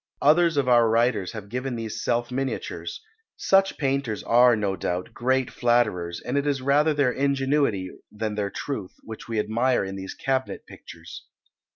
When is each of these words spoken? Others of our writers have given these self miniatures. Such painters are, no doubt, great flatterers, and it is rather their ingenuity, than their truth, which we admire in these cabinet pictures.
Others 0.23 0.57
of 0.57 0.67
our 0.67 0.89
writers 0.89 1.33
have 1.33 1.47
given 1.47 1.75
these 1.75 2.03
self 2.03 2.31
miniatures. 2.31 3.01
Such 3.37 3.77
painters 3.77 4.23
are, 4.23 4.55
no 4.55 4.75
doubt, 4.75 5.13
great 5.13 5.51
flatterers, 5.51 6.19
and 6.21 6.39
it 6.39 6.47
is 6.47 6.59
rather 6.59 6.91
their 6.95 7.11
ingenuity, 7.11 7.91
than 8.11 8.33
their 8.33 8.49
truth, 8.49 8.95
which 9.03 9.27
we 9.27 9.37
admire 9.37 9.83
in 9.83 9.95
these 9.95 10.15
cabinet 10.15 10.65
pictures. 10.65 11.25